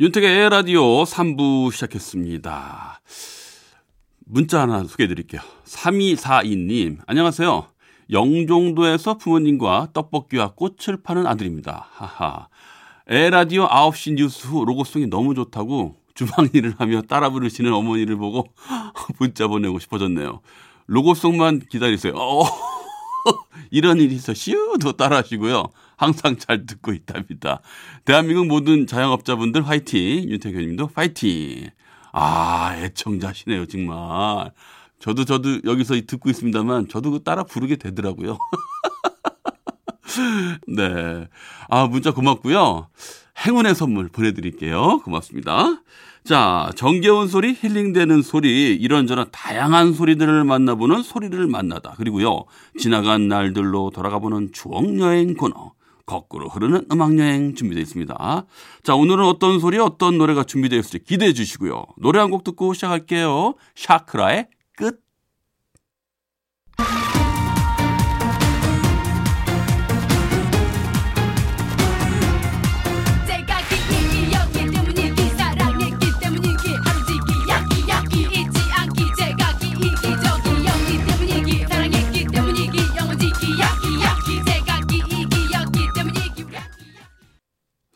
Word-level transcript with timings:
윤택의 0.00 0.48
라디오 0.48 1.04
3부 1.04 1.70
시작했습니다. 1.74 3.02
문자 4.24 4.62
하나 4.62 4.82
소개해 4.82 5.06
드릴게요. 5.06 5.42
3242님, 5.66 7.00
안녕하세요. 7.06 7.66
영종도에서 8.10 9.18
부모님과 9.18 9.88
떡볶이와 9.92 10.54
꽃을 10.54 11.02
파는 11.02 11.26
아들입니다. 11.26 11.86
하하. 11.90 12.48
에라디오 13.08 13.68
9시 13.68 14.14
뉴스 14.14 14.46
후 14.46 14.64
로고송이 14.64 15.08
너무 15.08 15.34
좋다고 15.34 15.96
주방 16.14 16.48
일을 16.50 16.76
하며 16.78 17.02
따라 17.02 17.28
부르시는 17.28 17.70
어머니를 17.70 18.16
보고 18.16 18.46
문자 19.20 19.48
보내고 19.48 19.78
싶어졌네요. 19.80 20.40
로고송만 20.86 21.66
기다리세요. 21.68 22.14
어, 22.16 22.42
이런 23.70 23.98
일이 23.98 24.14
있어 24.14 24.34
슈도 24.34 24.92
따라하시고요. 24.92 25.64
항상 25.96 26.36
잘 26.38 26.66
듣고 26.66 26.92
있답니다. 26.92 27.60
대한민국 28.04 28.46
모든 28.46 28.86
자영업자분들 28.86 29.66
화이팅. 29.66 30.28
윤태경 30.28 30.60
님도 30.60 30.90
화이팅. 30.94 31.70
아, 32.12 32.74
애청자시네요, 32.78 33.66
정말. 33.66 34.52
저도 34.98 35.24
저도 35.24 35.60
여기서 35.64 35.94
듣고 36.06 36.30
있습니다만 36.30 36.88
저도 36.88 37.10
그 37.10 37.22
따라 37.22 37.42
부르게 37.44 37.76
되더라고요. 37.76 38.38
네. 40.66 41.28
아, 41.68 41.86
문자 41.86 42.12
고맙고요. 42.12 42.88
행운의 43.46 43.74
선물 43.74 44.08
보내드릴게요. 44.08 45.00
고맙습니다. 45.04 45.82
자, 46.24 46.70
정겨운 46.76 47.28
소리, 47.28 47.54
힐링되는 47.54 48.20
소리, 48.22 48.74
이런저런 48.74 49.28
다양한 49.32 49.94
소리들을 49.94 50.44
만나보는 50.44 51.02
소리를 51.02 51.46
만나다. 51.46 51.94
그리고요, 51.96 52.44
지나간 52.78 53.28
날들로 53.28 53.90
돌아가보는 53.90 54.50
추억여행 54.52 55.34
코너. 55.34 55.72
거꾸로 56.06 56.48
흐르는 56.48 56.86
음악여행 56.90 57.54
준비되어 57.54 57.82
있습니다. 57.82 58.44
자, 58.82 58.94
오늘은 58.96 59.24
어떤 59.24 59.60
소리, 59.60 59.78
어떤 59.78 60.18
노래가 60.18 60.42
준비되어 60.42 60.78
있을지 60.80 60.98
기대해 61.04 61.32
주시고요. 61.32 61.84
노래 61.98 62.18
한 62.18 62.30
곡 62.30 62.42
듣고 62.42 62.74
시작할게요. 62.74 63.54
샤크라의 63.76 64.48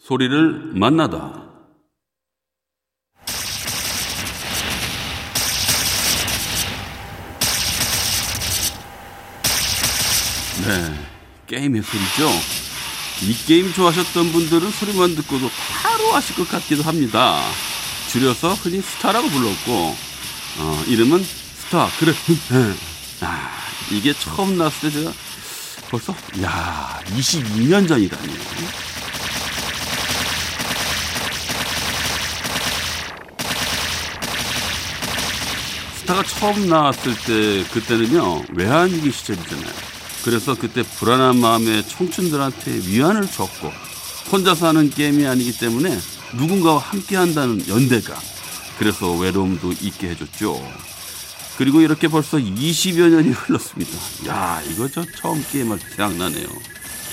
소리를 0.05 0.72
만나다. 0.74 1.33
네, 10.67 11.08
게임의 11.46 11.83
소리죠. 11.83 12.28
이 13.23 13.34
게임 13.46 13.73
좋아하셨던 13.73 14.33
분들은 14.33 14.70
소리만 14.73 15.14
듣고도 15.14 15.48
바로 15.83 16.14
아실 16.14 16.36
것 16.36 16.46
같기도 16.51 16.83
합니다. 16.83 17.40
줄여서 18.11 18.52
흔히 18.55 18.83
스타라고 18.83 19.27
불렀고, 19.30 19.96
어, 20.58 20.84
이름은 20.86 21.24
스타. 21.24 21.89
그래. 21.98 22.12
아, 23.23 23.51
이게 23.90 24.12
처음 24.12 24.58
나왔을 24.58 24.90
때 24.90 24.98
제가 24.98 25.12
벌써, 25.89 26.14
야 26.42 27.01
22년 27.07 27.89
전이라니 27.89 28.93
스타가 36.04 36.22
처음 36.22 36.68
나왔을 36.68 37.14
때 37.14 37.64
그때는요 37.72 38.44
외환위기 38.52 39.10
시절이잖아요. 39.10 39.72
그래서 40.22 40.54
그때 40.54 40.82
불안한 40.82 41.38
마음에 41.40 41.82
청춘들한테 41.82 42.82
위안을 42.88 43.26
줬고 43.26 43.72
혼자서 44.30 44.68
하는 44.68 44.90
게임이 44.90 45.26
아니기 45.26 45.56
때문에 45.58 45.98
누군가와 46.34 46.78
함께 46.78 47.16
한다는 47.16 47.66
연대감 47.66 48.18
그래서 48.78 49.12
외로움도 49.12 49.72
있게 49.80 50.10
해줬죠. 50.10 50.60
그리고 51.56 51.80
이렇게 51.80 52.08
벌써 52.08 52.36
20여 52.36 53.08
년이 53.08 53.30
흘렀습니다. 53.30 53.92
야 54.28 54.60
이거 54.70 54.86
저 54.88 55.02
처음 55.16 55.42
게임할 55.52 55.78
때 55.78 55.86
생각나네요. 55.88 56.48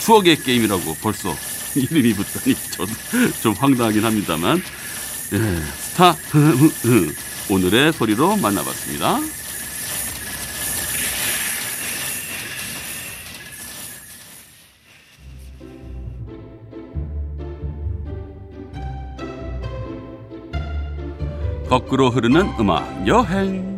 추억의 0.02 0.44
게임이라고 0.44 0.98
벌써 1.02 1.34
이름이 1.76 2.14
붙다니 2.14 2.56
저도 2.72 2.92
좀 3.42 3.54
황당하긴 3.54 4.04
합니다만 4.04 4.62
예, 5.32 5.64
스타 5.80 6.14
오늘의 7.52 7.92
소리로 7.92 8.38
만나봤습니다. 8.38 9.20
거꾸로 21.68 22.10
흐르는 22.10 22.54
음악 22.58 23.06
여행. 23.06 23.70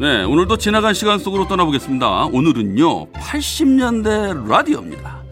네, 0.00 0.24
오늘도 0.24 0.58
지나간 0.58 0.94
시간 0.94 1.20
속으로 1.20 1.46
떠나보겠습니다. 1.46 2.26
오늘은요, 2.26 3.12
80년대 3.12 4.48
라디오입니다. 4.48 5.22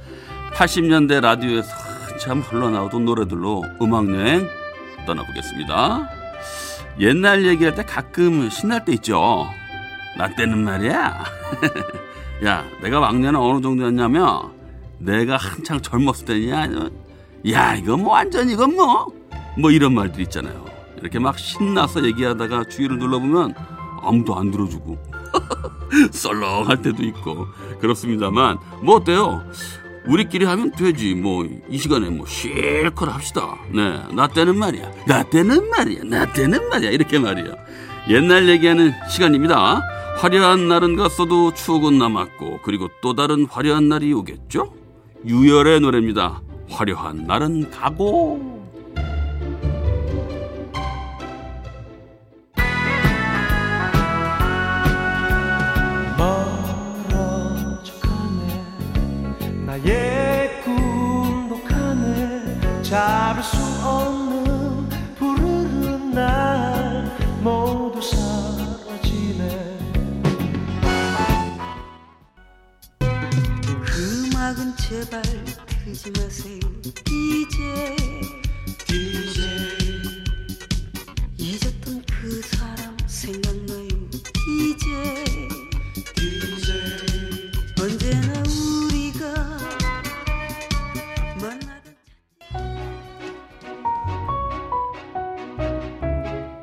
80년대 0.52 1.20
라디오에서 1.20 1.85
참 2.18 2.40
흘러나오던 2.40 3.04
노래들로 3.04 3.62
음악여행 3.80 4.48
떠나보겠습니다. 5.06 6.08
옛날 7.00 7.44
얘기할 7.44 7.74
때 7.74 7.84
가끔 7.84 8.48
신날 8.50 8.84
때 8.84 8.92
있죠. 8.94 9.46
나 10.16 10.28
때는 10.34 10.64
말이야. 10.64 11.24
야, 12.44 12.64
내가 12.82 13.00
왕년에 13.00 13.38
어느 13.38 13.60
정도였냐면, 13.60 14.52
내가 14.98 15.36
한창 15.36 15.80
젊었을 15.80 16.24
때냐, 16.24 16.90
야, 17.50 17.74
이거 17.74 17.96
뭐 17.96 18.12
완전 18.12 18.48
이건 18.48 18.74
뭐, 18.76 19.06
뭐 19.58 19.70
이런 19.70 19.94
말들 19.94 20.20
있잖아요. 20.22 20.64
이렇게 21.00 21.18
막 21.18 21.38
신나서 21.38 22.04
얘기하다가 22.04 22.64
주위를 22.64 22.98
둘러보면 22.98 23.54
아무도 24.02 24.36
안 24.36 24.50
들어주고 24.50 24.98
썰렁할 26.10 26.82
때도 26.82 27.02
있고 27.04 27.46
그렇습니다만 27.80 28.58
뭐 28.82 28.96
어때요? 28.96 29.42
우리끼리 30.06 30.44
하면 30.44 30.70
되지. 30.72 31.14
뭐 31.14 31.46
이 31.68 31.78
시간에 31.78 32.08
뭐 32.10 32.26
실컷 32.26 33.08
합시다. 33.08 33.56
네 33.72 33.98
나 34.14 34.26
때는 34.28 34.56
말이야. 34.58 34.90
나 35.06 35.22
때는 35.24 35.68
말이야. 35.70 36.00
나 36.04 36.32
때는 36.32 36.68
말이야. 36.68 36.90
이렇게 36.90 37.18
말이야. 37.18 37.54
옛날 38.08 38.48
얘기하는 38.48 38.92
시간입니다. 39.10 39.82
화려한 40.18 40.68
날은 40.68 40.96
갔어도 40.96 41.52
추억은 41.52 41.98
남았고 41.98 42.60
그리고 42.62 42.88
또 43.02 43.14
다른 43.14 43.46
화려한 43.46 43.88
날이 43.88 44.12
오겠죠? 44.12 44.72
유열의 45.26 45.80
노래입니다. 45.80 46.40
화려한 46.70 47.26
날은 47.26 47.70
가고 47.70 48.55
잡 63.36 63.65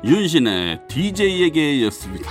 윤신의 0.04 0.80
DJ에게였습니다. 0.86 2.30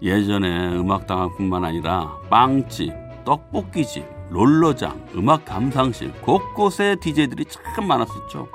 예전에 0.00 0.76
음악당뿐만 0.76 1.64
아니라 1.64 2.16
빵집, 2.30 2.92
떡볶이집, 3.26 4.06
롤러장, 4.30 5.06
음악 5.14 5.44
감상실 5.44 6.12
곳곳에 6.22 6.96
DJ들이 7.00 7.44
참 7.44 7.86
많았었죠. 7.86 8.48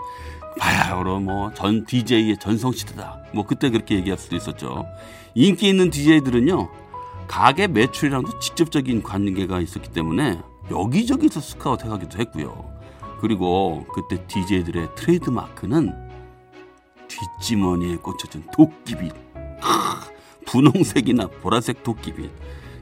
바야흐로 0.59 1.19
뭐 1.19 1.53
전 1.53 1.85
DJ의 1.85 2.37
전성시대다. 2.39 3.25
뭐 3.33 3.45
그때 3.45 3.69
그렇게 3.69 3.95
얘기할 3.95 4.17
수도 4.17 4.35
있었죠. 4.35 4.85
인기 5.35 5.69
있는 5.69 5.91
DJ들은요. 5.91 6.69
가게 7.27 7.67
매출이랑도 7.67 8.39
직접적인 8.39 9.03
관계가 9.03 9.59
있었기 9.61 9.89
때문에 9.89 10.39
여기저기서 10.71 11.39
스카우트 11.39 11.85
해가기도 11.85 12.17
했고요. 12.17 12.65
그리고 13.21 13.85
그때 13.93 14.25
DJ들의 14.25 14.89
트레이드 14.95 15.29
마크는 15.29 16.00
뒷지머니에 17.39 17.97
꽂혀진 17.97 18.43
도끼빗. 18.53 19.13
분홍색이나 20.45 21.27
보라색 21.41 21.83
도끼빗. 21.83 22.31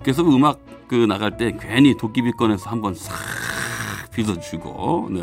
그래서 0.02 0.24
음악 0.24 0.60
그 0.88 0.96
나갈 0.96 1.38
때 1.38 1.56
괜히 1.60 1.96
도끼빗 1.96 2.38
꺼내서 2.38 2.70
한번 2.70 2.94
싹 2.96 3.14
빗어주고, 4.14 5.10
네. 5.12 5.22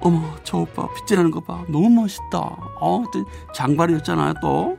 어머, 0.00 0.34
저 0.44 0.58
오빠 0.58 0.88
빗질하는 0.94 1.30
거 1.30 1.40
봐. 1.40 1.62
너무 1.68 1.90
멋있다. 1.90 2.38
어, 2.80 3.04
장발이었잖아요, 3.54 4.34
또. 4.40 4.78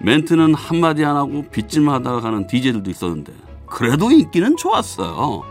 멘트는 0.00 0.54
한마디 0.54 1.04
안 1.04 1.16
하고 1.16 1.42
빗질만 1.50 1.96
하다가 1.96 2.20
가는 2.20 2.46
DJ들도 2.46 2.90
있었는데, 2.90 3.32
그래도 3.66 4.10
인기는 4.10 4.56
좋았어요. 4.56 5.42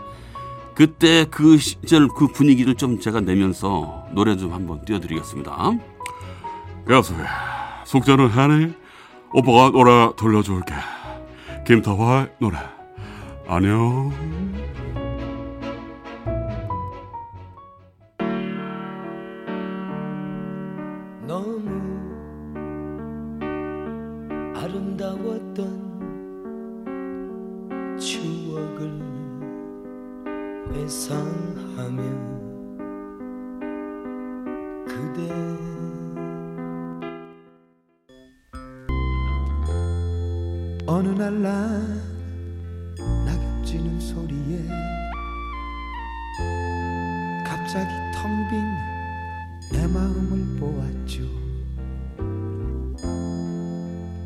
그때 0.74 1.26
그 1.30 1.58
시절 1.58 2.08
그 2.08 2.26
분위기를 2.28 2.74
좀 2.74 2.98
제가 2.98 3.20
내면서 3.20 4.06
노래 4.12 4.36
좀 4.36 4.52
한번 4.52 4.84
띄워드리겠습니다. 4.84 5.72
여보세요. 6.88 7.26
속전은 7.84 8.28
하네. 8.28 8.72
오빠가 9.32 9.70
노래 9.70 10.12
들려줄게. 10.16 10.74
김타화의 11.66 12.28
노래. 12.38 12.58
안녕. 13.48 14.53
어느 40.86 41.08
날 41.08 41.32
난 41.42 42.00
낙엽지는 43.24 44.00
소리에 44.00 44.66
갑자기 47.44 47.88
텅 48.14 48.48
빈 48.50 48.94
내 49.72 49.86
마음을 49.86 50.60
보았죠. 50.60 51.22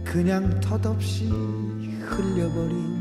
그냥 0.05 0.59
덧없이 0.61 1.27
흘려버린 1.29 2.99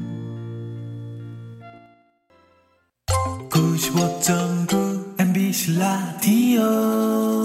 95.9 3.49 5.19
MBC 5.19 5.79
라디오 5.79 7.36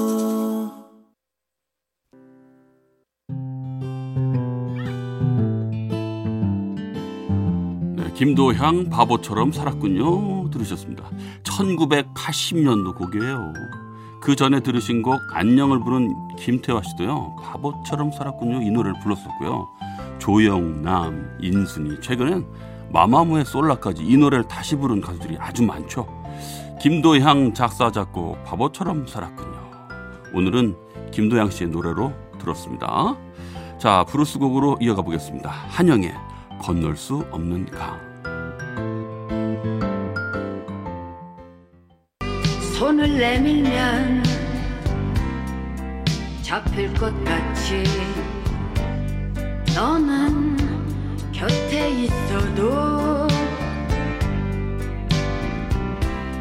김도향 8.23 8.89
바보처럼 8.89 9.51
살았군요. 9.51 10.49
들으셨습니다. 10.51 11.11
1980년도 11.43 12.95
곡이에요. 12.95 13.53
그 14.21 14.37
전에 14.37 14.61
들으신 14.61 15.03
곡 15.03 15.19
안녕을 15.33 15.81
부른 15.81 16.37
김태화 16.37 16.83
씨도요. 16.83 17.35
바보처럼 17.43 18.13
살았군요. 18.13 18.63
이 18.63 18.71
노래를 18.71 19.01
불렀었고요. 19.01 19.69
조영남, 20.21 21.37
인순이 21.41 22.01
최근엔 22.01 22.47
마마무의 22.93 23.45
솔라까지 23.45 24.05
이 24.05 24.17
노래를 24.17 24.47
다시 24.47 24.77
부른 24.77 25.01
가수들이 25.01 25.37
아주 25.41 25.65
많죠. 25.65 26.07
김도향 26.81 27.55
작사 27.55 27.91
작곡 27.91 28.45
바보처럼 28.45 29.09
살았군요. 29.09 29.71
오늘은 30.33 30.77
김도향 31.11 31.51
씨의 31.51 31.71
노래로 31.71 32.13
들었습니다. 32.39 33.17
자, 33.81 34.05
브루스 34.05 34.39
곡으로 34.39 34.79
이어가 34.81 35.03
보겠습니다. 35.03 35.51
한영의 35.51 36.15
건널 36.61 36.97
수 36.97 37.27
없는 37.33 37.67
강. 37.67 38.12
손을 42.83 43.17
내밀면 43.17 44.25
잡힐 46.43 46.93
것 46.95 47.13
같이 47.25 47.85
너는 49.73 50.57
곁에 51.31 51.91
있어도 51.91 53.29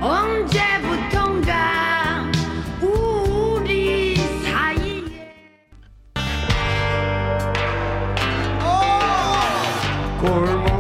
언제부턴가 0.02 1.52
우리 2.82 4.16
사이에 4.16 5.38
골목 10.20 10.71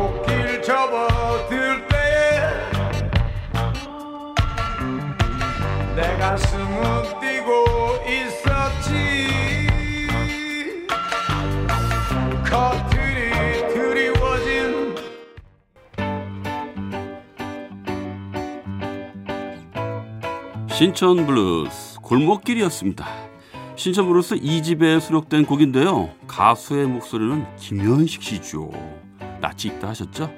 가슴은 6.31 7.19
뛰고 7.19 7.65
있었지 8.07 8.89
커튼이 12.49 13.73
드리워진 13.73 14.95
신촌 20.69 21.25
블루스 21.25 21.99
골목길이었습니다. 21.99 23.05
신촌 23.75 24.07
블루스 24.07 24.35
2집에 24.35 25.01
수록된 25.01 25.45
곡인데요. 25.45 26.11
가수의 26.27 26.87
목소리는 26.87 27.45
김현식 27.57 28.23
씨죠. 28.23 28.71
낯이 29.41 29.65
익다 29.65 29.89
하셨죠? 29.89 30.31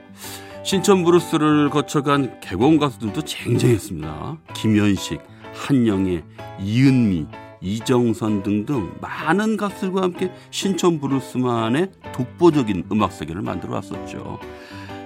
신촌 0.63 1.03
블루스를 1.03 1.69
거쳐간 1.69 2.39
객원 2.39 2.79
가수들도 2.79 3.21
쟁쟁했습니다. 3.21 4.38
김현식, 4.55 5.21
한영애, 5.53 6.24
이은미, 6.60 7.27
이정선 7.62 8.43
등등 8.43 8.91
많은 9.00 9.55
가수들과 9.57 10.01
함께 10.01 10.31
신촌 10.51 11.00
블루스만의 11.00 11.91
독보적인 12.13 12.86
음악 12.91 13.13
세계를 13.13 13.41
만들어 13.41 13.75
왔었죠. 13.75 14.39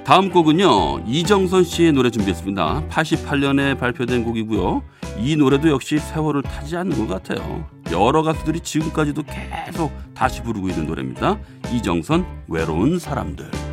다음 0.04 0.32
곡은요 0.32 1.04
이정선 1.06 1.66
씨의 1.66 1.92
노래 1.92 2.10
준비했습니다. 2.10 2.86
88년에 2.90 3.78
발표된 3.78 4.24
곡이고요. 4.24 4.82
이 5.20 5.36
노래도 5.36 5.70
역시 5.70 6.00
세월을 6.00 6.44
타지 6.44 6.78
않는 6.78 7.08
것 7.08 7.08
같아요. 7.08 7.68
여러 7.92 8.24
가수들이 8.24 8.62
지금까지도 8.62 9.24
계속 9.24 9.92
다시 10.14 10.42
부르고 10.42 10.70
있는 10.70 10.88
노래입니다. 10.88 11.38
이정선 11.74 12.26
외로운 12.48 13.00
사람들. 13.00 13.67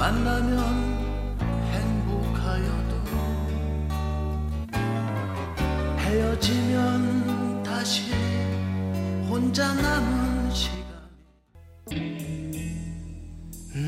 만나면 0.00 0.58
행복하여도 1.70 2.96
헤어지면 5.98 7.62
다시 7.62 8.10
혼자 9.28 9.74
남은 9.74 10.50
시간 10.54 10.80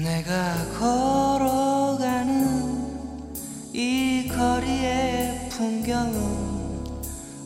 내가 0.05 0.55
걸어가는 0.79 2.37
이 3.73 4.29
거리의 4.29 5.49
풍경은 5.49 6.21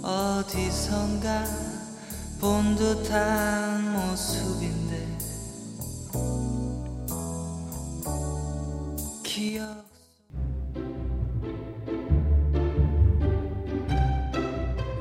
어디선가 0.03 1.45
본 2.41 2.75
듯한 2.75 3.93
모습인데 3.93 5.16
기억 9.37 9.85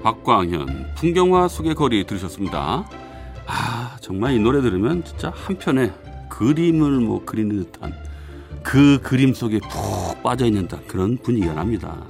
박광현 0.04 0.96
풍경화 0.96 1.48
속의 1.48 1.74
거리 1.76 2.06
들으셨습니다. 2.06 2.86
아 3.48 3.98
정말 4.02 4.34
이 4.34 4.40
노래 4.40 4.60
들으면 4.60 5.06
진짜 5.06 5.32
한편의 5.34 5.94
그림을 6.28 7.00
뭐 7.00 7.24
그리는 7.24 7.64
듯한 7.64 7.94
그 8.62 9.00
그림 9.02 9.34
속에 9.34 9.60
푹 9.60 10.22
빠져 10.22 10.46
있는 10.46 10.68
듯 10.68 10.86
그런 10.86 11.18
분위기가 11.18 11.54
납니다. 11.54 12.04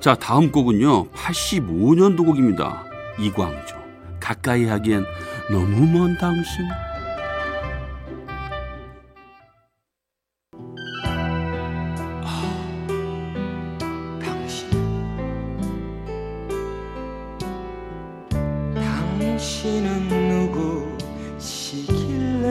자, 0.00 0.14
다음 0.14 0.50
곡은요. 0.50 1.10
85년도 1.10 2.24
곡입니다. 2.24 2.86
이광조. 3.18 3.76
가까이 4.18 4.64
하기엔 4.64 5.04
너무 5.50 5.86
먼 5.86 6.16
당신. 6.16 6.66
당신 6.66 6.89
당신은 19.80 20.08
누구시길래 21.38 22.48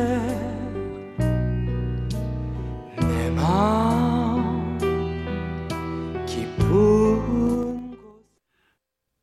내 2.97 3.29
마음 3.31 4.67
깊은 6.25 7.97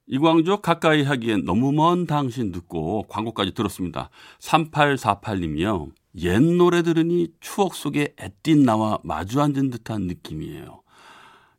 이광조 0.06 0.60
가까이 0.60 1.02
하기엔 1.02 1.44
너무 1.44 1.72
먼 1.72 2.06
당신 2.06 2.52
듣고 2.52 3.02
광고까지 3.08 3.54
들었습니다. 3.54 4.10
3848님이요. 4.38 5.90
옛 6.18 6.40
노래 6.40 6.82
들으니 6.82 7.28
추억 7.40 7.74
속에 7.74 8.14
애띤 8.20 8.62
나와 8.62 9.00
마주 9.02 9.42
앉은 9.42 9.70
듯한 9.70 10.02
느낌이에요. 10.02 10.82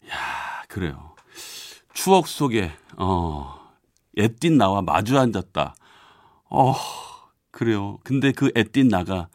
야, 0.09 0.63
그래요. 0.69 1.13
추억 1.93 2.27
속에 2.27 2.71
어 2.95 3.59
애띤 4.17 4.57
나와 4.57 4.81
마주 4.81 5.19
앉았다. 5.19 5.75
어, 6.49 6.73
그래요. 7.51 7.97
근데 8.03 8.31
그 8.31 8.51
애띤 8.55 8.87
나가 8.89 9.29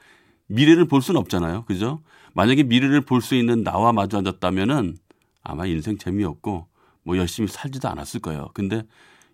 미래를 0.46 0.86
볼 0.86 1.02
수는 1.02 1.20
없잖아요. 1.20 1.64
그죠? 1.64 2.00
만약에 2.34 2.62
미래를 2.64 3.02
볼 3.02 3.20
수 3.22 3.34
있는 3.34 3.62
나와 3.62 3.92
마주 3.92 4.16
앉았다면은 4.16 4.96
아마 5.42 5.66
인생 5.66 5.98
재미없고 5.98 6.66
뭐 7.04 7.16
열심히 7.16 7.48
살지도 7.48 7.88
않았을 7.88 8.20
거예요. 8.20 8.50
근데 8.54 8.82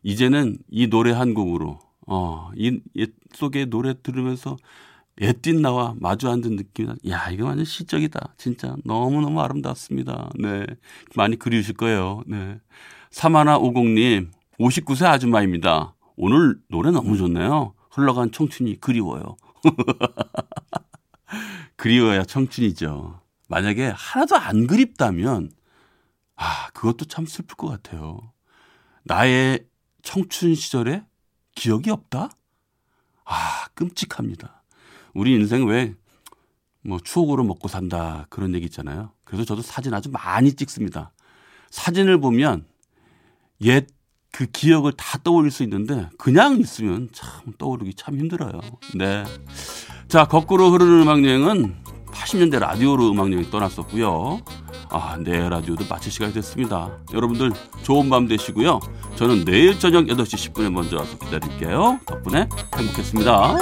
이제는 0.02 0.58
이 0.70 0.88
노래 0.88 1.12
한 1.12 1.34
곡으로 1.34 1.78
어, 2.06 2.50
이옛 2.56 2.80
속의 3.34 3.66
노래 3.66 3.94
들으면서 4.02 4.56
애띤 5.20 5.60
나와 5.62 5.94
마주 5.98 6.28
앉은 6.28 6.56
느낌. 6.56 6.94
야, 7.08 7.28
이거 7.30 7.46
완전 7.46 7.64
시적이다. 7.64 8.34
진짜 8.38 8.76
너무너무 8.84 9.40
아름답습니다. 9.40 10.30
네. 10.38 10.64
많이 11.16 11.36
그리우실 11.36 11.74
거예요. 11.74 12.22
네. 12.26 12.58
사마나 13.10 13.58
오공님, 13.58 14.30
59세 14.60 15.06
아줌마입니다. 15.06 15.94
오늘 16.20 16.60
노래 16.68 16.90
너무 16.90 17.16
좋네요. 17.16 17.74
흘러간 17.92 18.32
청춘이 18.32 18.80
그리워요. 18.80 19.36
그리워야 21.76 22.24
청춘이죠. 22.24 23.20
만약에 23.46 23.92
하나도 23.94 24.36
안 24.36 24.66
그립다면, 24.66 25.52
아, 26.34 26.70
그것도 26.74 27.04
참 27.04 27.24
슬플 27.24 27.56
것 27.56 27.68
같아요. 27.68 28.32
나의 29.04 29.64
청춘 30.02 30.56
시절에 30.56 31.04
기억이 31.54 31.90
없다? 31.90 32.30
아, 33.24 33.68
끔찍합니다. 33.74 34.64
우리 35.14 35.34
인생 35.34 35.66
왜, 35.66 35.94
뭐, 36.82 36.98
추억으로 36.98 37.44
먹고 37.44 37.68
산다. 37.68 38.26
그런 38.28 38.54
얘기 38.54 38.66
있잖아요. 38.66 39.12
그래서 39.22 39.44
저도 39.44 39.62
사진 39.62 39.94
아주 39.94 40.10
많이 40.10 40.52
찍습니다. 40.52 41.12
사진을 41.70 42.18
보면 42.18 42.66
옛 43.62 43.86
그 44.32 44.46
기억을 44.46 44.92
다 44.92 45.18
떠올릴 45.24 45.50
수 45.50 45.62
있는데 45.62 46.08
그냥 46.18 46.58
있으면 46.60 47.08
참 47.12 47.52
떠오르기 47.58 47.94
참 47.94 48.18
힘들어요. 48.18 48.60
네. 48.94 49.24
자, 50.08 50.26
거꾸로 50.26 50.70
흐르는 50.70 51.02
음악 51.02 51.24
여행은 51.24 51.74
80년대 52.12 52.58
라디오로 52.58 53.10
음악 53.10 53.32
여행 53.32 53.50
떠났었고요. 53.50 54.40
아, 54.90 55.16
내 55.22 55.48
라디오도 55.48 55.84
마칠 55.88 56.10
시간이 56.10 56.32
됐습니다. 56.32 56.98
여러분들 57.12 57.52
좋은 57.82 58.08
밤 58.10 58.26
되시고요. 58.26 58.80
저는 59.16 59.44
내일 59.44 59.78
저녁 59.78 60.06
8시 60.06 60.52
10분에 60.52 60.70
먼저 60.70 60.96
와서 60.96 61.18
기다릴게요. 61.18 62.00
덕분에 62.06 62.48
행복했습니다. 62.76 63.58